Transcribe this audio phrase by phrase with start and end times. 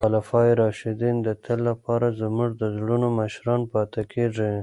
[0.03, 4.51] خلفای راشدین د تل لپاره زموږ د زړونو مشران پاتې کیږي.